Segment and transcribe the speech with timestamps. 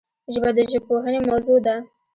[0.33, 1.75] ژبه د ژبپوهنې موضوع ده